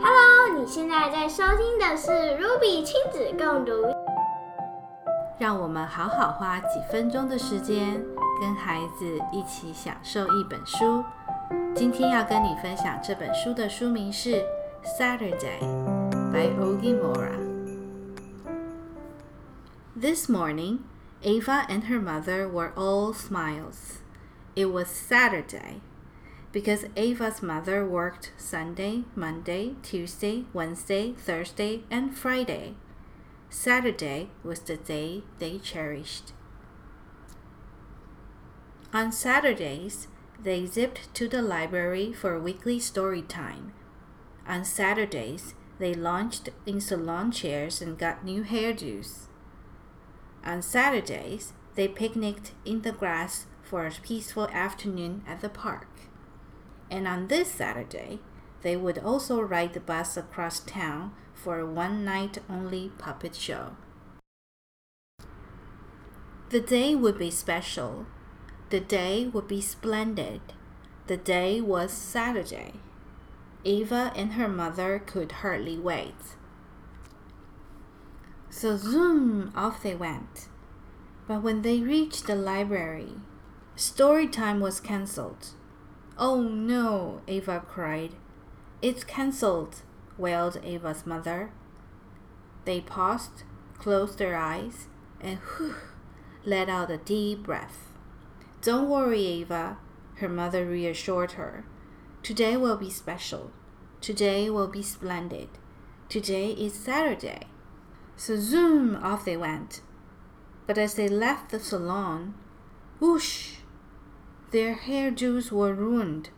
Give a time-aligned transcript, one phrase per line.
[0.00, 3.72] Hello，你现在在收听的是 Ruby 亲子共读。
[5.38, 8.00] 让我们好好花几分钟的时间，
[8.40, 11.04] 跟孩子一起享受一本书。
[11.74, 14.34] 今天要跟你分享这本书的书名是
[14.98, 15.60] 《Saturday》
[16.32, 17.36] by Ogi Mora。
[20.00, 20.78] This morning,
[21.22, 23.98] Ava and her mother were all smiles.
[24.54, 25.80] It was Saturday
[26.52, 32.74] because Ava's mother worked Sunday, Monday, Tuesday, Wednesday, Thursday, and Friday.
[33.50, 36.32] Saturday was the day they cherished.
[38.92, 40.08] On Saturdays,
[40.42, 43.74] they zipped to the library for weekly story time.
[44.46, 49.26] On Saturdays, they lunched in salon chairs and got new hairdos.
[50.44, 55.88] On Saturdays, they picnicked in the grass for a peaceful afternoon at the park.
[56.90, 58.20] And on this Saturday,
[58.62, 63.76] they would also ride the bus across town for a one night only puppet show.
[66.50, 68.06] The day would be special.
[68.70, 70.40] The day would be splendid.
[71.06, 72.74] The day was Saturday.
[73.64, 76.36] Eva and her mother could hardly wait.
[78.50, 80.48] So zoom off they went.
[81.26, 83.12] But when they reached the library,
[83.76, 85.48] story time was cancelled.
[86.20, 88.14] Oh no, Ava cried.
[88.82, 89.82] It's cancelled,
[90.16, 91.52] wailed Ava's mother.
[92.64, 93.44] They paused,
[93.78, 94.88] closed their eyes,
[95.20, 95.76] and whew,
[96.44, 97.92] let out a deep breath.
[98.62, 99.78] Don't worry, Ava,
[100.16, 101.64] her mother reassured her.
[102.24, 103.52] Today will be special.
[104.00, 105.48] Today will be splendid.
[106.08, 107.46] Today is Saturday.
[108.16, 109.82] So zoom off they went.
[110.66, 112.34] But as they left the salon,
[112.98, 113.58] whoosh,
[114.50, 116.30] their hairdos were ruined.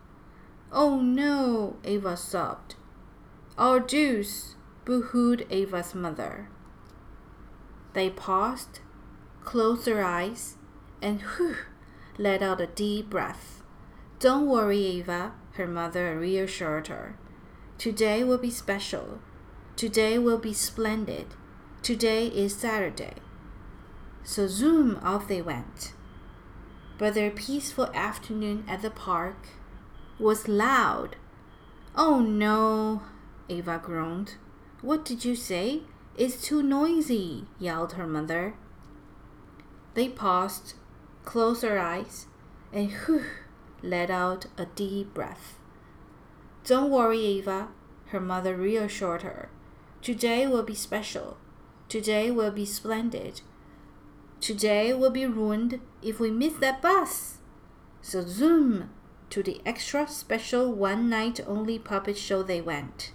[0.72, 2.74] Oh no, Ava sobbed.
[3.58, 6.48] Our deuce, boo-hooed Ava's mother.
[7.92, 8.80] They paused,
[9.44, 10.56] closed their eyes,
[11.02, 11.56] and whew,
[12.18, 13.62] let out a deep breath.
[14.18, 17.16] Don't worry, Ava, her mother reassured her.
[17.78, 19.20] Today will be special.
[19.76, 21.26] Today will be splendid.
[21.82, 23.14] Today is Saturday.
[24.22, 25.94] So zoom off they went.
[27.00, 29.48] But their peaceful afternoon at the park
[30.18, 31.16] was loud.
[31.96, 33.00] Oh no,
[33.48, 34.34] Ava groaned.
[34.82, 35.80] What did you say?
[36.18, 38.52] It's too noisy, yelled her mother.
[39.94, 40.74] They paused,
[41.24, 42.26] closed their eyes,
[42.70, 43.24] and whew,
[43.82, 45.58] let out a deep breath.
[46.64, 47.68] Don't worry, Ava,
[48.08, 49.48] her mother reassured her.
[50.02, 51.38] Today will be special.
[51.88, 53.40] Today will be splendid.
[54.40, 57.38] Today will be ruined if we miss that bus.
[58.00, 58.90] So zoom
[59.28, 63.12] to the extra special one night only puppet show they went.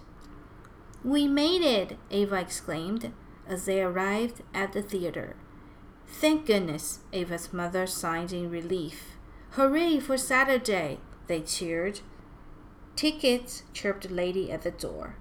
[1.04, 3.12] We made it, Ava exclaimed
[3.46, 5.36] as they arrived at the theater.
[6.06, 9.16] Thank goodness, Ava's mother sighed in relief.
[9.50, 12.00] Hooray for Saturday, they cheered.
[12.94, 15.16] Tickets, chirped the lady at the door.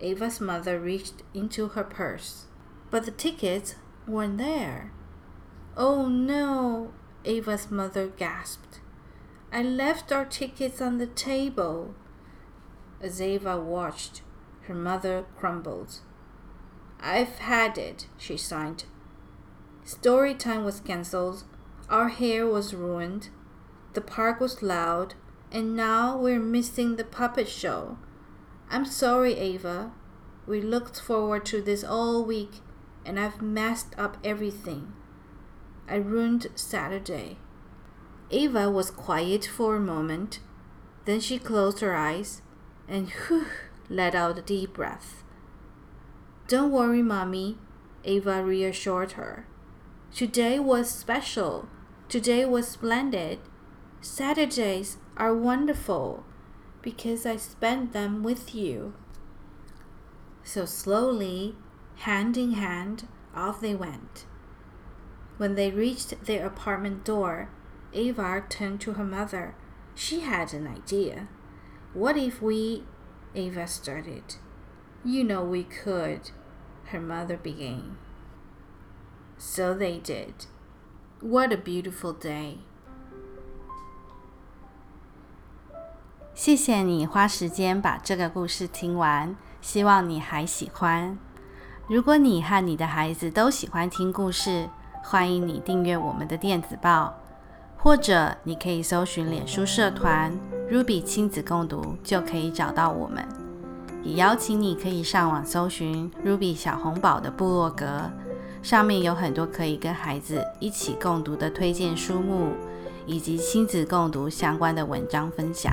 [0.00, 2.46] Ava's mother reached into her purse,
[2.90, 4.90] but the tickets weren't there.
[5.76, 6.92] Oh no,
[7.24, 8.80] Ava's mother gasped.
[9.52, 11.94] I left our tickets on the table.
[13.00, 14.22] As Ava watched,
[14.62, 16.00] her mother crumbled.
[17.00, 18.84] I've had it, she sighed.
[19.84, 21.42] Story time was cancelled,
[21.90, 23.30] our hair was ruined,
[23.94, 25.14] the park was loud,
[25.50, 27.98] and now we're missing the puppet show.
[28.70, 29.92] I'm sorry, Ava.
[30.46, 32.60] We looked forward to this all week,
[33.04, 34.92] and I've messed up everything.
[35.88, 37.36] I ruined Saturday.
[38.30, 40.40] Ava was quiet for a moment.
[41.04, 42.42] Then she closed her eyes
[42.88, 43.46] and whew,
[43.88, 45.22] let out a deep breath.
[46.48, 47.58] Don't worry, Mommy,
[48.04, 49.46] Ava reassured her.
[50.14, 51.68] Today was special.
[52.08, 53.40] Today was splendid.
[54.00, 56.24] Saturdays are wonderful
[56.82, 58.94] because I spent them with you.
[60.42, 61.56] So slowly,
[61.96, 64.26] hand in hand, off they went.
[65.37, 67.49] When they reached their apartment door,
[67.93, 69.53] Ava turned to her mother.
[69.95, 71.27] She had an idea.
[71.93, 72.83] What if we.
[73.35, 74.35] Ava started.
[75.03, 76.31] You know we could,
[76.85, 77.97] her mother began.
[79.37, 80.47] So they did.
[81.21, 82.57] What a beautiful day.
[86.33, 91.17] 谢谢你花时间把这个故事听完，希望你还喜欢。
[91.87, 94.69] 如果你和你的孩子都喜欢听故事，
[95.06, 97.12] 欢迎你订阅我们的电子报，
[97.76, 100.32] 或者你可以搜寻脸书社团
[100.70, 103.22] “Ruby 亲子共读”，就可以找到我们。
[104.02, 108.10] 也邀请你可以上网搜寻 Ruby 小红宝的部落格，
[108.62, 112.52] 上面有很多可以跟孩子一起共读的推荐书目，
[113.04, 115.70] 以及亲子共读相关的文章分享。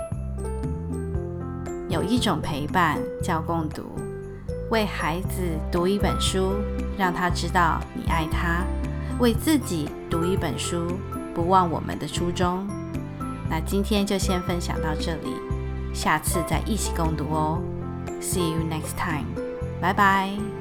[1.88, 3.84] 有一种陪伴叫共读。
[4.70, 6.52] 为孩子读一本书，
[6.96, 8.64] 让他知道你爱他；
[9.18, 10.96] 为自己读一本书，
[11.34, 12.64] 不忘我们的初衷。
[13.48, 15.34] 那今天就先分享到这里，
[15.92, 17.60] 下次再一起共读哦。
[18.20, 19.26] See you next time，
[19.80, 20.59] 拜拜。